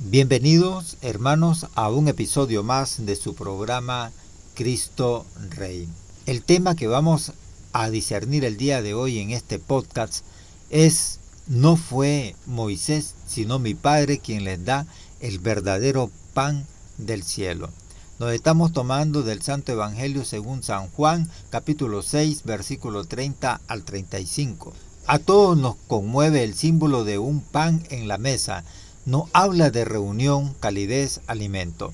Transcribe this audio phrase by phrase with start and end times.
[0.00, 4.10] Bienvenidos hermanos a un episodio más de su programa
[4.54, 5.88] Cristo Rey.
[6.26, 7.32] El tema que vamos
[7.72, 10.24] a discernir el día de hoy en este podcast
[10.68, 14.84] es no fue Moisés, sino mi Padre quien les da
[15.20, 16.66] el verdadero pan
[16.98, 17.70] del cielo.
[18.18, 24.72] Nos estamos tomando del Santo Evangelio según San Juan, capítulo 6, versículo 30 al 35.
[25.06, 28.64] A todos nos conmueve el símbolo de un pan en la mesa.
[29.06, 31.92] No habla de reunión, calidez, alimento.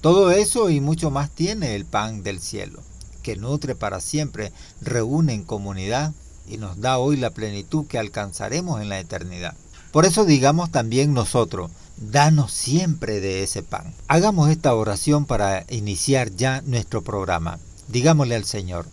[0.00, 2.82] Todo eso y mucho más tiene el pan del cielo,
[3.22, 6.12] que nutre para siempre, reúne en comunidad
[6.46, 9.54] y nos da hoy la plenitud que alcanzaremos en la eternidad.
[9.92, 13.94] Por eso digamos también nosotros, danos siempre de ese pan.
[14.08, 17.58] Hagamos esta oración para iniciar ya nuestro programa.
[17.88, 18.86] Digámosle al Señor,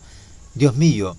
[0.55, 1.15] Dios mío,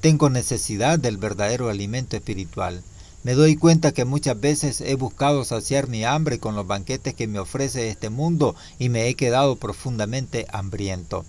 [0.00, 2.82] tengo necesidad del verdadero alimento espiritual.
[3.24, 7.28] Me doy cuenta que muchas veces he buscado saciar mi hambre con los banquetes que
[7.28, 11.24] me ofrece este mundo y me he quedado profundamente hambriento.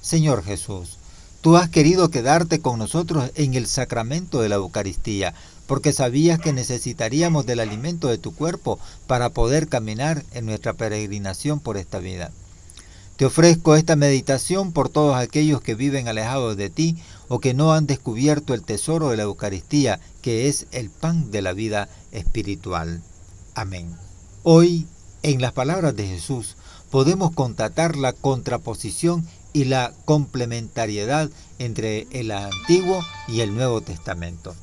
[0.00, 0.96] Señor Jesús,
[1.42, 5.34] tú has querido quedarte con nosotros en el sacramento de la Eucaristía,
[5.66, 11.60] porque sabías que necesitaríamos del alimento de tu cuerpo para poder caminar en nuestra peregrinación
[11.60, 12.30] por esta vida.
[13.18, 17.72] Te ofrezco esta meditación por todos aquellos que viven alejados de ti o que no
[17.72, 23.02] han descubierto el tesoro de la Eucaristía, que es el pan de la vida espiritual.
[23.56, 23.92] Amén.
[24.44, 24.86] Hoy,
[25.24, 26.54] en las palabras de Jesús,
[26.92, 34.54] podemos constatar la contraposición y la complementariedad entre el Antiguo y el Nuevo Testamento.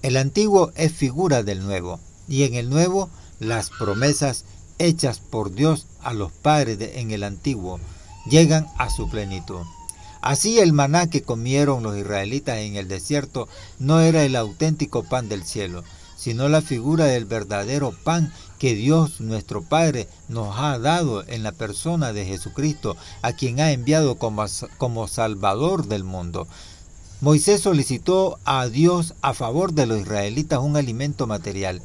[0.00, 3.10] El antiguo es figura del nuevo, y en el nuevo
[3.40, 4.46] las promesas
[4.78, 7.80] hechas por Dios a los padres en el antiguo
[8.26, 9.62] llegan a su plenitud.
[10.20, 15.28] Así el maná que comieron los israelitas en el desierto no era el auténtico pan
[15.28, 15.84] del cielo,
[16.16, 21.52] sino la figura del verdadero pan que Dios nuestro Padre nos ha dado en la
[21.52, 24.46] persona de Jesucristo, a quien ha enviado como,
[24.78, 26.48] como Salvador del mundo.
[27.20, 31.82] Moisés solicitó a Dios a favor de los israelitas un alimento material.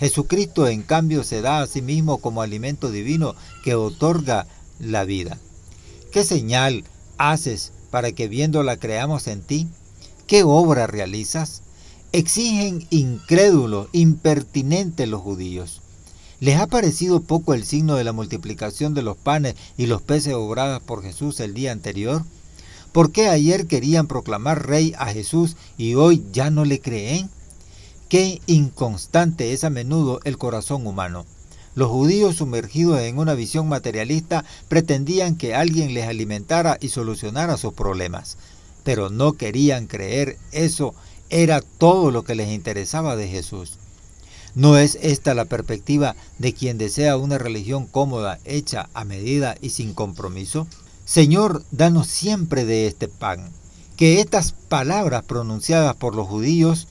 [0.00, 4.46] Jesucristo en cambio se da a sí mismo como alimento divino que otorga
[4.78, 5.36] la vida.
[6.10, 6.84] ¿Qué señal
[7.18, 9.68] haces para que viéndola creamos en ti?
[10.26, 11.60] ¿Qué obra realizas?
[12.12, 15.82] Exigen incrédulos, impertinentes los judíos.
[16.40, 20.32] ¿Les ha parecido poco el signo de la multiplicación de los panes y los peces
[20.32, 22.24] obradas por Jesús el día anterior?
[22.92, 27.28] ¿Por qué ayer querían proclamar rey a Jesús y hoy ya no le creen?
[28.10, 31.26] Qué inconstante es a menudo el corazón humano.
[31.76, 37.72] Los judíos sumergidos en una visión materialista pretendían que alguien les alimentara y solucionara sus
[37.72, 38.36] problemas,
[38.82, 40.92] pero no querían creer eso
[41.28, 43.74] era todo lo que les interesaba de Jesús.
[44.56, 49.70] ¿No es esta la perspectiva de quien desea una religión cómoda, hecha a medida y
[49.70, 50.66] sin compromiso?
[51.04, 53.52] Señor, danos siempre de este pan.
[53.94, 56.88] Que estas palabras pronunciadas por los judíos,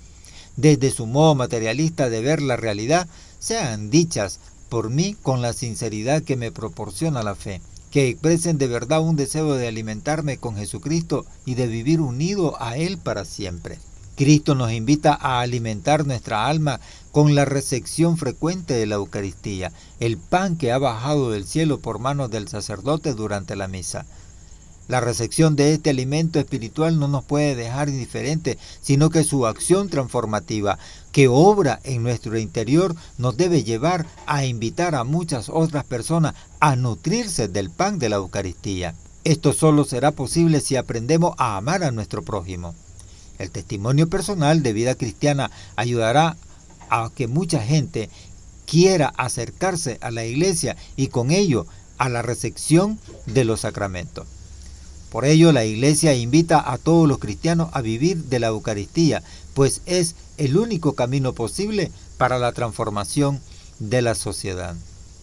[0.59, 3.07] desde su modo materialista de ver la realidad,
[3.39, 7.61] sean dichas por mí con la sinceridad que me proporciona la fe.
[7.91, 12.75] Que expresen de verdad un deseo de alimentarme con Jesucristo y de vivir unido a
[12.75, 13.79] Él para siempre.
[14.17, 16.81] Cristo nos invita a alimentar nuestra alma
[17.13, 19.71] con la recepción frecuente de la Eucaristía,
[20.01, 24.05] el pan que ha bajado del cielo por manos del sacerdote durante la misa.
[24.89, 29.87] La recepción de este alimento espiritual no nos puede dejar indiferentes, sino que su acción
[29.87, 30.79] transformativa,
[31.11, 36.75] que obra en nuestro interior, nos debe llevar a invitar a muchas otras personas a
[36.75, 38.95] nutrirse del pan de la Eucaristía.
[39.25, 42.73] Esto solo será posible si aprendemos a amar a nuestro prójimo.
[43.37, 46.35] El testimonio personal de vida cristiana ayudará
[46.89, 48.09] a que mucha gente
[48.65, 51.67] quiera acercarse a la iglesia y con ello
[51.99, 54.38] a la recepción de los sacramentos.
[55.11, 59.81] Por ello la iglesia invita a todos los cristianos a vivir de la Eucaristía, pues
[59.85, 63.41] es el único camino posible para la transformación
[63.79, 64.75] de la sociedad.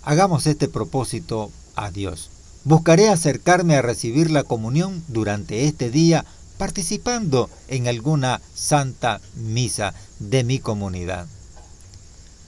[0.02, 2.30] Hagamos este propósito a Dios.
[2.64, 6.24] Buscaré acercarme a recibir la comunión durante este día
[6.58, 11.26] participando en alguna santa misa de mi comunidad.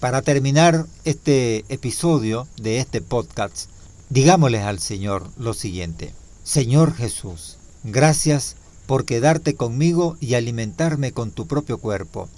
[0.00, 3.69] Para terminar este episodio de este podcast,
[4.08, 6.14] digámosles al Señor lo siguiente.
[6.49, 8.56] Señor Jesús, gracias
[8.87, 12.31] por quedarte conmigo y alimentarme con tu propio cuerpo.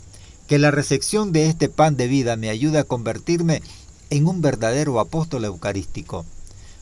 [0.49, 3.63] Que la recepción de este pan de vida me ayude a convertirme
[4.11, 6.27] en un verdadero apóstol eucarístico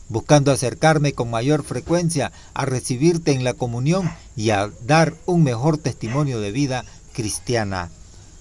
[0.09, 5.77] buscando acercarme con mayor frecuencia a recibirte en la comunión y a dar un mejor
[5.77, 7.91] testimonio de vida cristiana.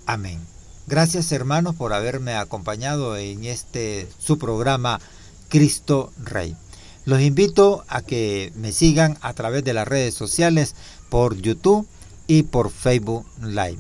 [0.06, 0.40] Amén.
[0.88, 5.02] Gracias hermanos por haberme acompañado en este su programa
[5.50, 6.56] Cristo Rey.
[7.08, 10.76] Los invito a que me sigan a través de las redes sociales
[11.08, 11.88] por YouTube
[12.28, 13.78] y por Facebook Live.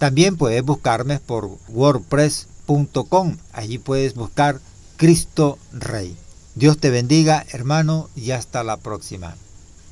[0.00, 3.36] También puedes buscarme por wordpress.com.
[3.52, 4.58] Allí puedes buscar
[4.96, 6.16] Cristo Rey.
[6.56, 9.36] Dios te bendiga, hermano, y hasta la próxima.